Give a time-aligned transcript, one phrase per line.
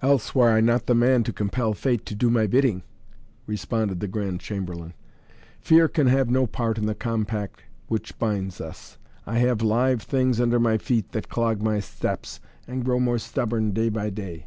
[0.00, 2.84] "Else were I not the man to compel fate to do my bidding,"
[3.48, 4.94] responded the Grand Chamberlain.
[5.60, 8.96] "Fear can have no part in the compact which binds us.
[9.26, 13.72] I have live things under my feet that clog my steps and grow more stubborn
[13.72, 14.46] day by day."